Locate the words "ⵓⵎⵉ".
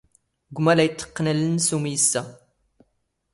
1.75-1.93